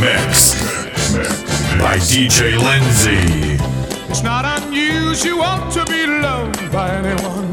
Mix 0.00 0.54
by 1.80 1.96
DJ 1.98 2.56
Lindsay. 2.56 3.58
It's 4.08 4.22
not 4.22 4.44
unusual 4.62 5.58
to 5.72 5.84
be 5.86 6.06
loved 6.06 6.70
by 6.70 6.88
anyone. 6.90 7.50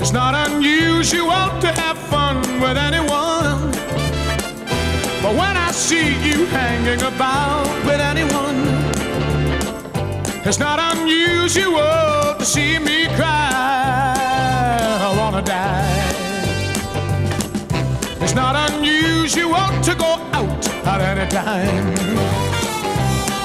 It's 0.00 0.12
not 0.12 0.34
unusual 0.48 1.60
to 1.60 1.68
have 1.68 1.98
fun 1.98 2.36
with 2.62 2.78
anyone. 2.78 3.72
But 5.22 5.34
when 5.36 5.54
I 5.54 5.70
see 5.72 6.14
you 6.26 6.46
hanging 6.46 7.02
about 7.02 7.66
with 7.84 8.00
anyone, 8.00 8.64
it's 10.46 10.58
not 10.58 10.78
unusual 10.96 12.36
to 12.38 12.44
see 12.44 12.78
me 12.78 13.06
cry. 13.16 14.16
I 15.08 15.14
wanna 15.18 15.42
die. 15.42 16.04
It's 18.22 18.34
not 18.34 18.56
unusual 18.70 19.68
to 19.82 19.94
go 19.94 20.33
at 20.86 21.00
any 21.00 21.26
time. 21.30 21.94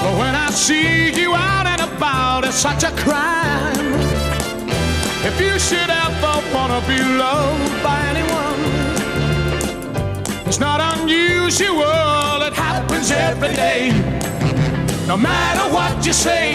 But 0.02 0.14
when 0.18 0.34
I 0.34 0.50
see 0.50 1.12
you 1.20 1.34
out 1.34 1.66
and 1.66 1.80
about, 1.80 2.44
it's 2.44 2.56
such 2.56 2.84
a 2.84 2.90
crime. 3.02 3.94
If 5.22 5.40
you 5.40 5.58
should 5.58 5.90
ever 5.90 6.42
wanna 6.54 6.80
be 6.86 6.98
loved 6.98 7.82
by 7.82 7.98
anyone, 8.12 8.60
it's 10.46 10.60
not 10.60 10.80
unusual, 10.98 12.42
it 12.48 12.54
happens 12.54 13.10
every 13.10 13.54
day. 13.54 13.92
No 15.06 15.16
matter 15.16 15.72
what 15.74 16.04
you 16.06 16.12
say, 16.12 16.54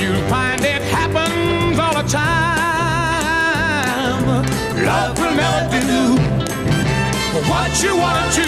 you'll 0.00 0.26
find 0.28 0.64
it 0.64 0.82
happens 0.82 1.78
all 1.78 1.94
the 2.00 2.08
time. 2.08 2.28
Love 4.84 5.18
will 5.18 5.34
never 5.34 5.80
do 5.86 6.17
what 7.46 7.82
you 7.82 7.96
want 7.96 8.32
to. 8.34 8.42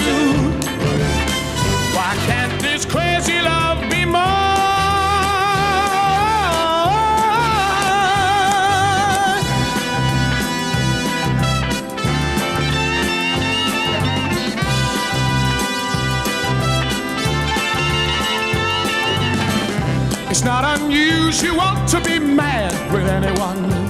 Why 1.95 2.15
can't 2.27 2.61
this 2.61 2.85
crazy 2.85 3.41
love 3.41 3.79
be 3.91 4.05
more? 4.05 4.21
It's 20.31 20.43
not 20.45 20.65
unusual 20.81 21.87
to 21.89 22.01
be 22.03 22.19
mad 22.19 22.73
with 22.93 23.07
anyone. 23.07 23.90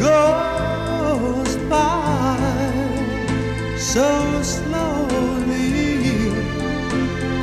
goes 0.00 1.56
by 1.68 2.38
so 3.76 4.42
slowly, 4.42 6.30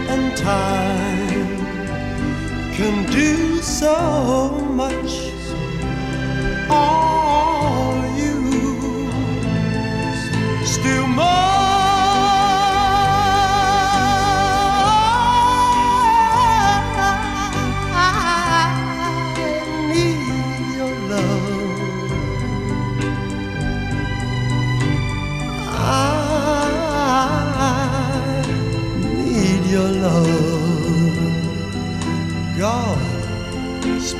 and 0.09 0.35
time 0.35 1.57
can 2.73 3.05
do 3.11 3.61
so 3.61 4.49
much. 4.73 5.24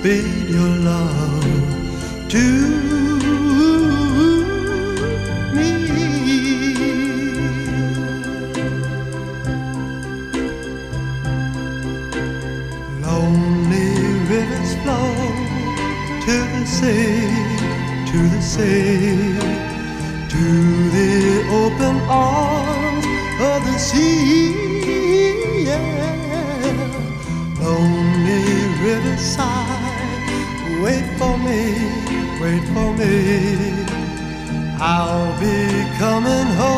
Speed 0.06 0.50
your 0.50 0.74
love 0.86 2.30
to 2.30 2.46
me. 5.56 5.72
Lonely 13.02 13.90
rivers 14.30 14.72
flow 14.84 15.10
to 16.26 16.36
the 16.54 16.66
sea, 16.68 17.26
to 18.12 18.20
the 18.30 18.42
sea, 18.42 18.95
coming 35.98 36.48
home, 36.60 36.75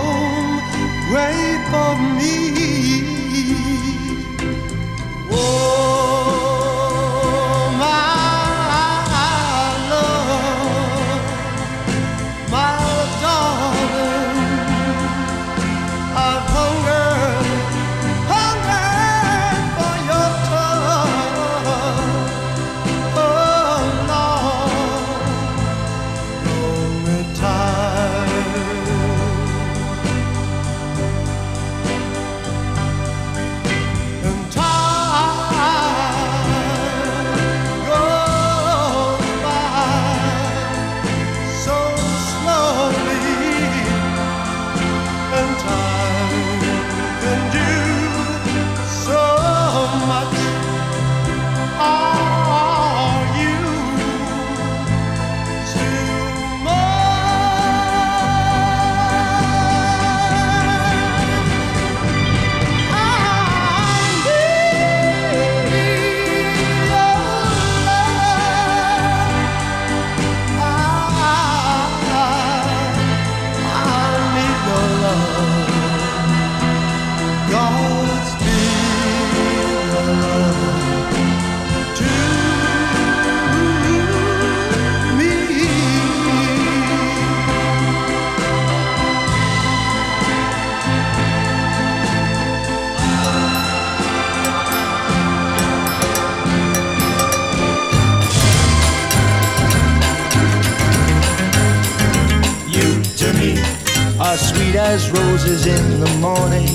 are 104.27 104.37
sweet 104.37 104.75
as 104.75 105.09
roses 105.11 105.67
in 105.67 105.99
the 106.01 106.11
morning, 106.19 106.67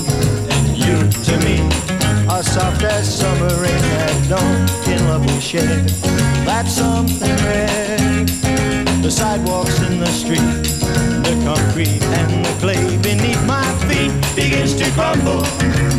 and 0.49 0.67
you 0.75 0.97
to 1.21 1.37
me 1.45 1.61
are 2.27 2.41
soft 2.41 2.81
as 2.81 3.05
summer 3.19 3.53
rain 3.61 3.83
at 4.01 4.27
dawn. 4.27 4.57
In 4.91 4.99
love 5.07 5.23
we 5.23 5.39
share 5.39 5.81
that's 6.47 6.73
something 6.73 7.35
rare. 7.45 8.25
The 9.05 9.11
sidewalks 9.11 9.79
in 9.81 9.99
the 9.99 10.07
street, 10.07 10.63
the 11.27 11.35
concrete 11.45 12.01
and 12.01 12.43
the 12.43 12.53
clay 12.59 12.97
beneath 12.97 13.43
my 13.45 13.67
feet 13.85 14.13
begins 14.35 14.73
to 14.81 14.89
crumble, 14.97 15.45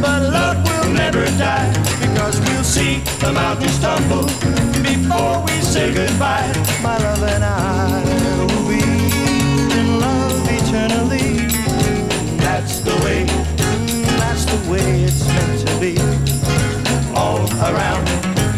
but 0.02 0.22
love 0.34 0.58
will 0.66 0.92
never 0.92 1.24
die 1.38 1.70
because 2.00 2.40
we'll 2.40 2.64
see 2.64 2.98
the 3.20 3.32
mountains 3.32 3.78
tumble 3.78 4.26
before 4.82 5.36
we 5.46 5.60
say 5.62 5.94
goodbye. 5.94 6.50
My 6.82 6.98
love 6.98 7.22
and 7.22 7.44
I 7.44 8.33
around, 17.70 18.06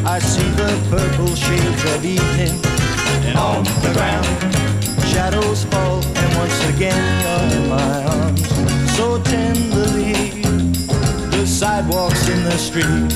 I 0.04 0.18
see 0.18 0.48
the 0.50 0.70
purple 0.90 1.34
shades 1.34 1.84
of 1.94 2.04
evening, 2.04 2.58
and 3.26 3.38
on 3.38 3.64
the 3.84 3.92
ground, 3.94 4.26
shadows 5.12 5.64
fall, 5.64 6.02
and 6.04 6.36
once 6.36 6.58
again 6.74 7.02
you're 7.22 7.58
in 7.58 7.68
my 7.68 8.04
arms, 8.04 8.42
so 8.96 9.22
tenderly. 9.22 10.42
The 11.30 11.46
sidewalks 11.46 12.28
in 12.28 12.42
the 12.44 12.58
street, 12.58 13.08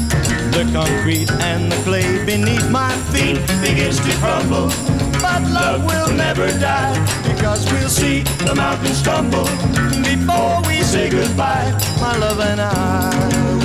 the 0.54 0.68
concrete 0.73 1.30
and 1.42 1.73
the 1.73 1.76
clay 1.82 2.25
beneath 2.25 2.70
my 2.70 2.92
feet 3.12 3.40
begins 3.61 3.99
to 4.00 4.12
crumble. 4.18 4.68
But 5.20 5.42
love 5.50 5.85
will 5.85 6.12
never 6.14 6.47
die 6.59 6.97
because 7.25 7.70
we'll 7.73 7.88
see 7.88 8.23
the 8.47 8.54
mountains 8.54 9.02
tumble 9.02 9.49
before 10.02 10.62
we 10.66 10.82
say 10.82 11.11
goodbye. 11.11 11.73
My 12.00 12.16
love 12.16 12.40
and 12.40 12.61
I 12.61 13.60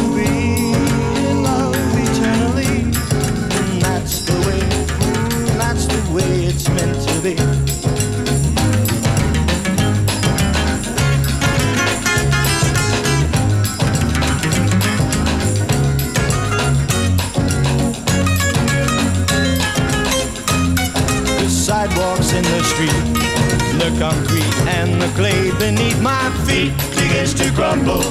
the 23.92 24.00
concrete 24.00 24.56
and 24.68 25.00
the 25.00 25.08
clay 25.10 25.52
beneath 25.60 26.02
my 26.02 26.30
feet 26.48 26.74
begins 26.98 27.36
to 27.36 27.52
crumble. 27.52 28.02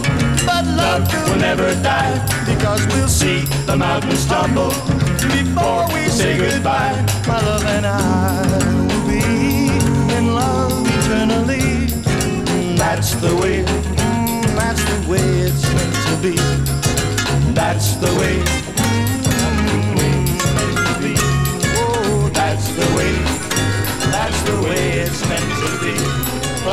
But 0.46 0.64
love 0.66 1.02
will 1.26 1.36
never 1.36 1.74
die 1.82 2.14
because 2.46 2.86
we'll 2.88 3.08
see 3.08 3.40
the 3.66 3.76
mountains 3.76 4.24
tumble 4.26 4.70
before 5.34 5.82
we 5.92 6.08
say 6.08 6.38
goodbye. 6.38 6.94
My 7.26 7.40
love 7.40 7.64
and 7.64 7.86
I 7.86 8.46
will 8.86 9.04
be 9.08 9.24
in 10.16 10.34
love 10.34 10.86
eternally. 10.98 11.86
That's 12.76 13.14
the 13.16 13.34
way, 13.34 13.62
that's 14.54 14.84
the 14.90 14.98
way 15.10 15.26
it's 15.46 15.64
meant 15.74 15.96
to 16.08 16.14
be. 16.24 16.36
That's 17.52 17.96
the 17.96 18.12
way. 18.20 18.36
Oh, 21.76 22.30
that's 22.32 22.68
the 22.78 22.86
way. 22.96 23.14
That's 24.14 24.40
the 24.42 24.62
way 24.62 24.93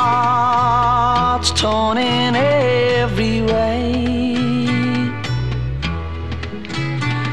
torn 1.60 1.96
in 1.98 2.32
every 2.36 3.38
way. 3.52 3.82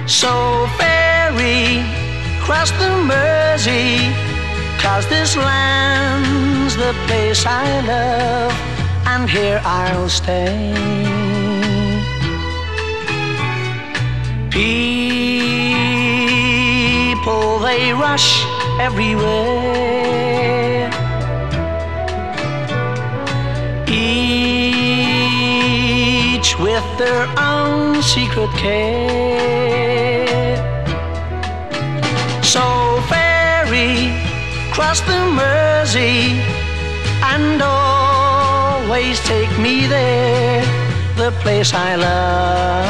So 0.07 0.31
ferry 0.79 1.63
cross 2.45 2.71
the 2.81 2.91
Mersey, 3.11 3.93
cause 4.83 5.05
this 5.07 5.31
land's 5.37 6.75
the 6.83 6.93
place 7.05 7.41
I 7.45 7.67
love, 7.93 8.53
and 9.11 9.29
here 9.29 9.61
I'll 9.63 10.09
stay. 10.09 11.20
People, 14.51 14.69
they 17.59 17.93
rush 17.93 18.45
everywhere. 18.79 19.71
Each 23.87 24.89
with 26.59 26.83
their 26.97 27.27
own 27.37 28.01
secret 28.03 28.49
care. 28.57 29.31
So 32.43 32.99
ferry, 33.07 34.11
cross 34.71 34.99
the 35.01 35.31
Mersey, 35.31 36.41
and 37.23 37.61
always 37.61 39.19
take 39.21 39.57
me 39.59 39.87
there, 39.87 40.65
the 41.21 41.31
place 41.43 41.71
I 41.71 41.95
love. 42.07 42.81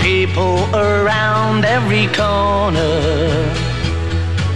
People 0.00 0.56
around 0.72 1.64
every 1.64 2.06
corner, 2.22 3.00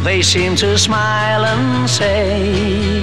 they 0.04 0.22
seem 0.22 0.54
to 0.64 0.78
smile 0.78 1.44
and 1.44 1.90
say, 1.90 3.02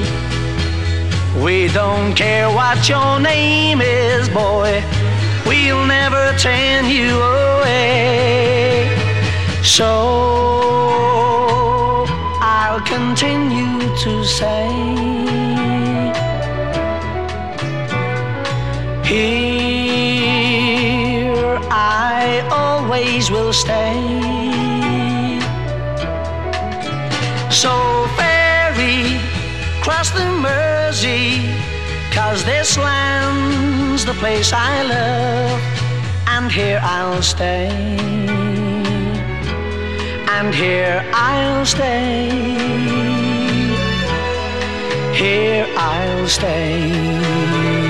We 1.44 1.68
don't 1.80 2.16
care 2.16 2.48
what 2.60 2.88
your 2.88 3.20
name 3.20 3.82
is, 3.82 4.30
boy, 4.30 4.82
we'll 5.46 5.86
never 5.86 6.24
turn 6.38 6.86
you 6.86 7.12
away. 7.20 8.88
So 9.78 9.92
I'll 12.40 12.84
continue 12.96 13.78
to 14.04 14.24
say, 14.24 15.20
Here 19.10 19.26
I 21.72 22.48
always 22.52 23.32
will 23.32 23.52
stay. 23.52 23.98
So 27.50 28.06
ferry, 28.18 29.18
cross 29.82 30.12
the 30.12 30.30
Mersey, 30.46 31.42
cause 32.12 32.46
this 32.46 32.78
land's 32.78 34.06
the 34.06 34.14
place 34.14 34.54
I 34.54 34.84
love, 34.84 35.60
and 36.28 36.52
here 36.52 36.80
I'll 36.84 37.24
stay. 37.24 37.68
And 40.38 40.54
here 40.54 41.04
I'll 41.16 41.66
stay. 41.66 42.30
Here 45.16 45.66
I'll 45.76 46.28
stay. 46.28 47.89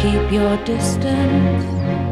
keep 0.00 0.32
your 0.32 0.56
distance. 0.64 2.09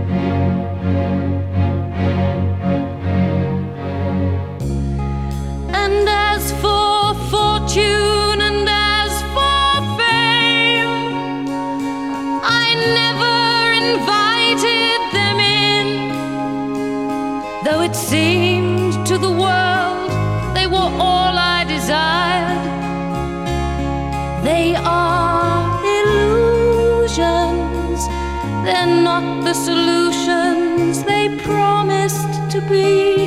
to 32.60 32.68
be. 32.68 33.26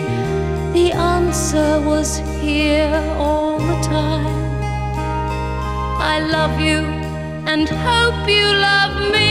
The 0.74 0.92
answer 0.92 1.82
was 1.82 2.18
here 2.42 2.94
all 3.18 3.60
the 3.60 3.80
time. 3.82 4.26
I 6.14 6.20
love 6.20 6.60
you 6.60 6.80
and 7.52 7.68
hope 7.70 8.28
you 8.28 8.46
love 8.70 9.12
me. 9.12 9.31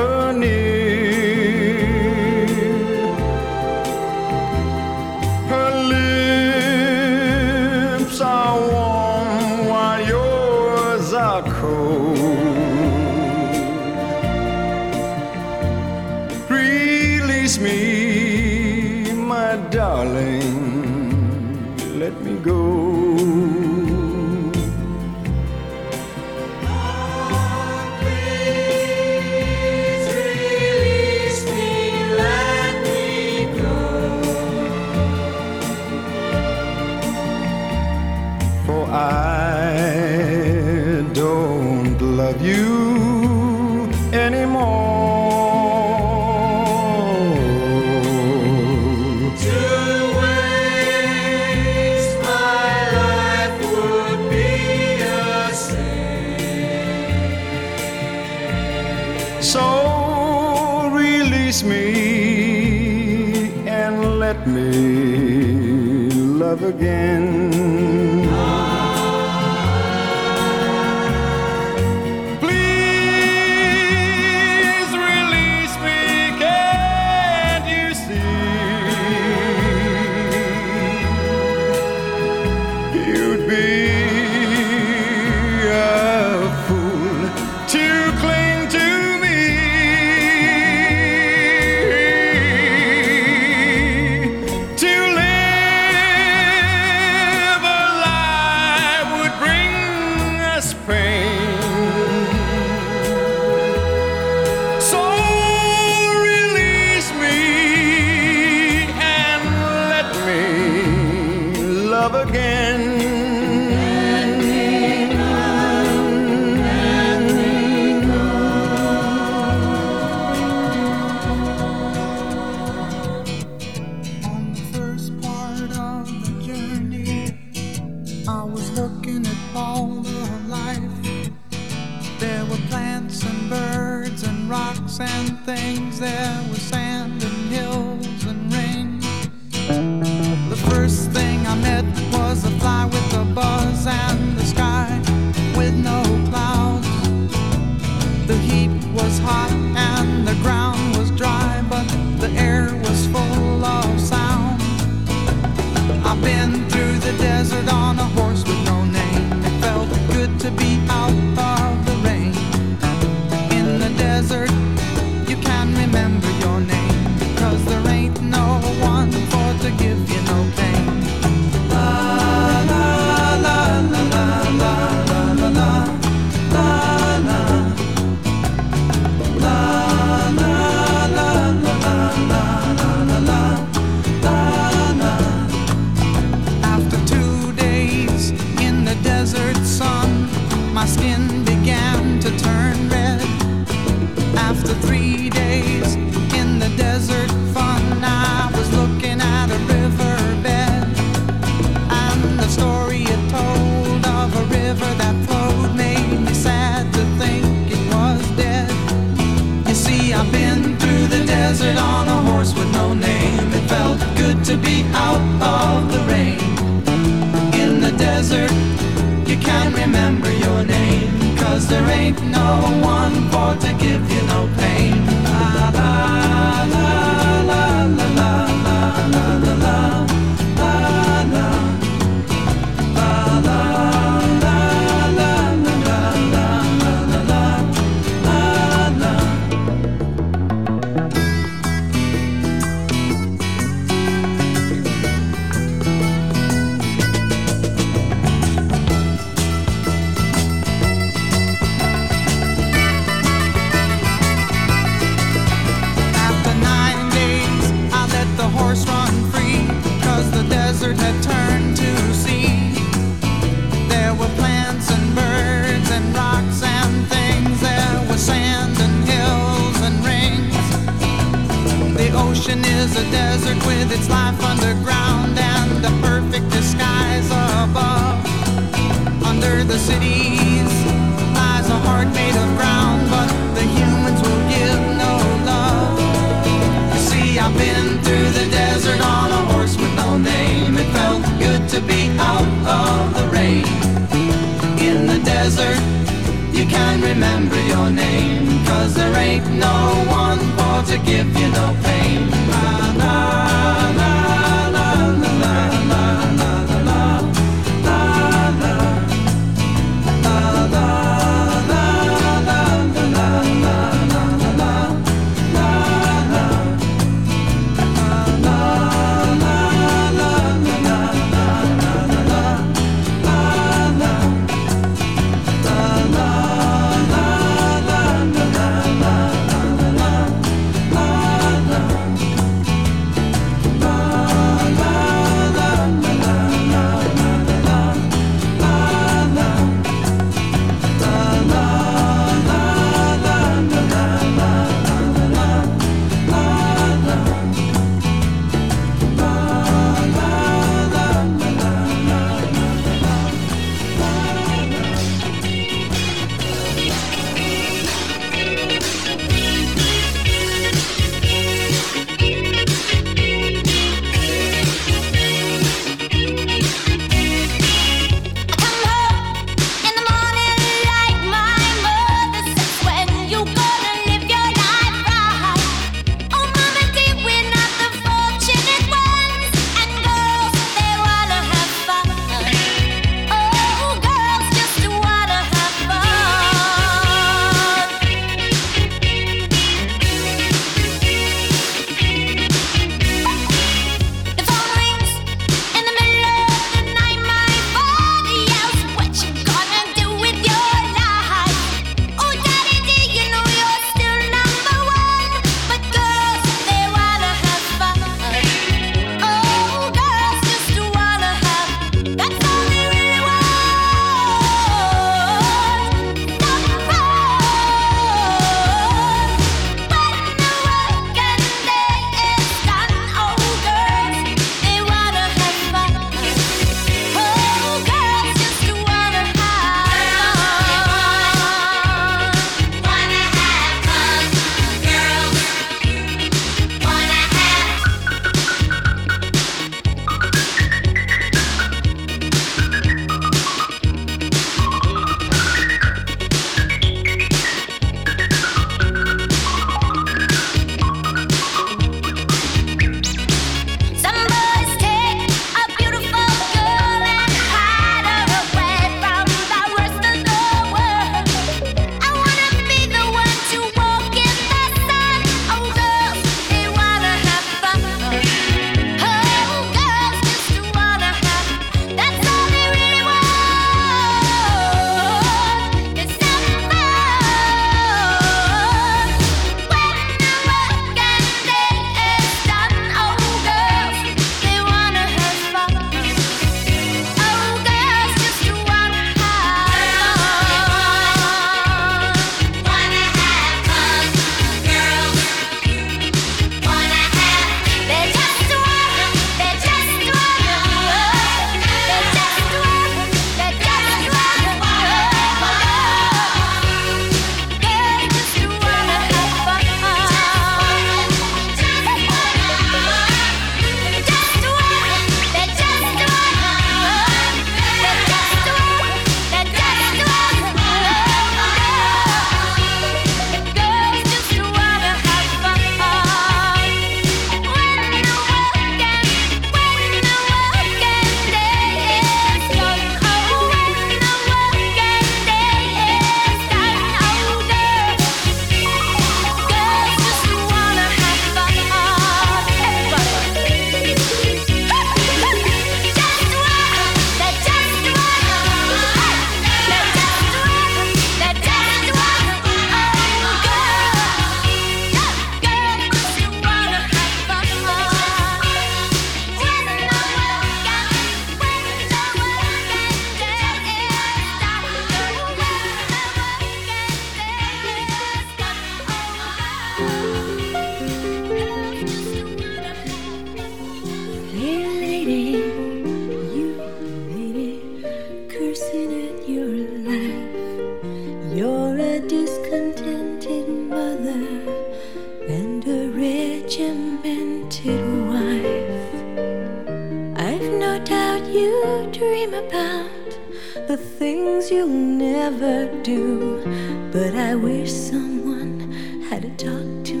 Wish 597.41 597.71
someone 597.71 598.71
had 599.09 599.23
to 599.23 599.29
talk 599.29 599.83
to 599.83 600.00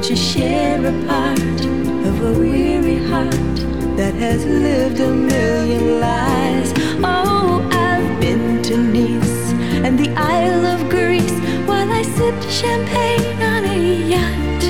Won't 0.00 0.12
you 0.12 0.16
share 0.16 0.78
a 0.78 1.06
part 1.06 1.60
of 2.08 2.22
a 2.24 2.32
weary 2.40 3.04
heart 3.10 3.58
that 3.98 4.14
has 4.14 4.46
lived 4.46 4.98
a 4.98 5.12
million 5.12 6.00
lives? 6.00 6.72
Oh, 7.04 7.60
I've 7.70 8.18
been 8.18 8.62
to 8.62 8.78
Nice 8.78 9.52
and 9.84 9.98
the 9.98 10.08
Isle 10.16 10.64
of 10.64 10.88
Greece 10.88 11.38
while 11.68 11.92
I 11.92 12.00
sipped 12.00 12.50
champagne 12.50 13.42
on 13.42 13.66
a 13.66 13.78
yacht. 14.14 14.62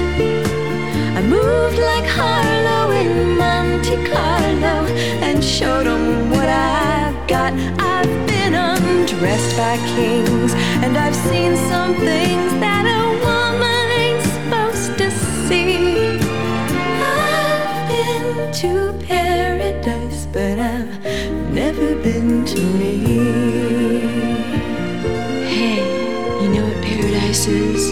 I 1.16 1.22
moved 1.22 1.78
like 1.78 2.06
Harlow 2.06 2.90
in 2.90 3.38
Monte 3.38 4.04
Carlo 4.10 4.78
and 5.22 5.44
showed 5.44 5.86
'em 5.86 6.30
what 6.30 6.48
I've 6.48 7.18
got. 7.28 7.52
I've 7.78 8.14
been 8.26 8.54
undressed 8.54 9.56
by 9.56 9.76
kings 9.94 10.54
and 10.82 10.98
I've 10.98 11.14
seen 11.14 11.56
some 11.70 11.94
things 11.94 12.50
that 12.64 12.84
a 12.96 12.99
to 18.60 18.92
paradise, 19.08 20.26
but 20.26 20.58
I've 20.58 21.50
never 21.50 21.94
been 22.02 22.44
to 22.44 22.60
me. 22.60 22.98
Hey, 25.46 25.80
you 26.42 26.48
know 26.50 26.66
what 26.66 26.84
paradise 26.84 27.46
is? 27.46 27.90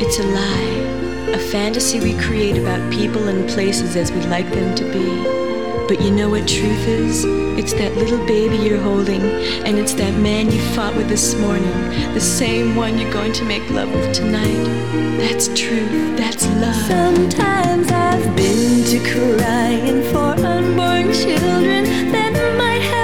It's 0.00 0.20
a 0.20 0.22
lie, 0.22 1.34
a 1.34 1.38
fantasy 1.50 1.98
we 1.98 2.16
create 2.22 2.56
about 2.56 2.92
people 2.92 3.26
and 3.26 3.48
places 3.48 3.96
as 3.96 4.12
we'd 4.12 4.26
like 4.26 4.48
them 4.52 4.76
to 4.76 4.84
be. 4.84 5.88
But 5.88 6.00
you 6.00 6.12
know 6.12 6.30
what 6.30 6.46
truth 6.46 6.86
is? 6.86 7.24
It's 7.58 7.72
that 7.72 7.96
little 7.96 8.24
baby 8.24 8.58
you're 8.58 8.80
holding, 8.80 9.20
and 9.66 9.76
it's 9.80 9.94
that 9.94 10.16
man 10.20 10.48
you 10.52 10.60
fought 10.76 10.94
with 10.94 11.08
this 11.08 11.34
morning, 11.40 11.74
the 12.14 12.20
same 12.20 12.76
one 12.76 13.00
you're 13.00 13.12
going 13.12 13.32
to 13.32 13.44
make 13.44 13.68
love 13.68 13.92
with 13.92 14.14
tonight. 14.14 14.64
That's 15.18 15.48
truth, 15.48 16.16
that's 16.16 16.46
love. 16.46 16.76
Sometimes 16.86 17.90
I've 17.90 18.03
been 18.36 18.84
to 18.84 18.98
crying 19.10 20.02
for 20.10 20.34
unborn 20.44 21.12
children 21.12 21.84
that 22.12 22.32
might 22.58 22.82
have 22.82 23.03